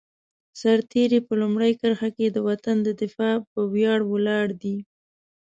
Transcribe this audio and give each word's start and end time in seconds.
سرتېری 0.59 1.19
په 1.27 1.33
لومړۍ 1.41 1.71
کرښه 1.81 2.09
کې 2.17 2.27
د 2.31 2.37
وطن 2.47 2.77
د 2.83 2.89
دفاع 3.01 3.35
په 3.51 3.59
ویاړ 3.73 3.99
ولاړ 4.11 4.47
دی. 4.61 4.77